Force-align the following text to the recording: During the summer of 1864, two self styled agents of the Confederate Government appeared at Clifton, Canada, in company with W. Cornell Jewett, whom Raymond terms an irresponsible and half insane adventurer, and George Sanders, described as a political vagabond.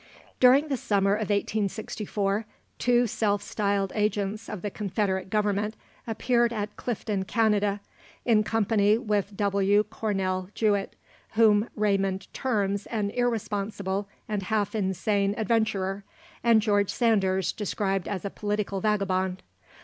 During 0.39 0.67
the 0.69 0.77
summer 0.77 1.13
of 1.13 1.29
1864, 1.29 2.47
two 2.79 3.05
self 3.05 3.43
styled 3.43 3.91
agents 3.93 4.49
of 4.49 4.63
the 4.63 4.71
Confederate 4.71 5.29
Government 5.29 5.75
appeared 6.07 6.51
at 6.51 6.75
Clifton, 6.75 7.23
Canada, 7.23 7.81
in 8.25 8.43
company 8.43 8.97
with 8.97 9.37
W. 9.37 9.83
Cornell 9.83 10.49
Jewett, 10.55 10.95
whom 11.33 11.69
Raymond 11.75 12.33
terms 12.33 12.87
an 12.87 13.11
irresponsible 13.11 14.07
and 14.27 14.41
half 14.41 14.73
insane 14.73 15.35
adventurer, 15.37 16.03
and 16.43 16.63
George 16.63 16.89
Sanders, 16.89 17.51
described 17.51 18.07
as 18.07 18.25
a 18.25 18.31
political 18.31 18.81
vagabond. 18.81 19.43